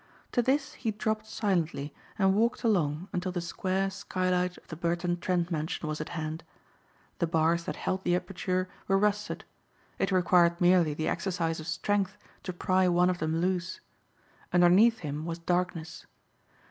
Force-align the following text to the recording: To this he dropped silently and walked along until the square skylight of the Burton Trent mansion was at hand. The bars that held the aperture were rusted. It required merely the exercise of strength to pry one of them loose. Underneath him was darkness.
To 0.31 0.41
this 0.41 0.73
he 0.73 0.89
dropped 0.89 1.27
silently 1.27 1.93
and 2.17 2.33
walked 2.33 2.63
along 2.63 3.07
until 3.13 3.31
the 3.31 3.39
square 3.39 3.91
skylight 3.91 4.57
of 4.57 4.67
the 4.69 4.75
Burton 4.75 5.19
Trent 5.19 5.51
mansion 5.51 5.87
was 5.87 6.01
at 6.01 6.09
hand. 6.17 6.43
The 7.19 7.27
bars 7.27 7.65
that 7.65 7.75
held 7.75 8.03
the 8.03 8.15
aperture 8.15 8.67
were 8.87 8.97
rusted. 8.97 9.45
It 9.99 10.11
required 10.11 10.59
merely 10.59 10.95
the 10.95 11.07
exercise 11.07 11.59
of 11.59 11.67
strength 11.67 12.17
to 12.41 12.51
pry 12.51 12.87
one 12.87 13.11
of 13.11 13.19
them 13.19 13.41
loose. 13.41 13.79
Underneath 14.51 14.97
him 15.05 15.23
was 15.23 15.37
darkness. 15.37 16.07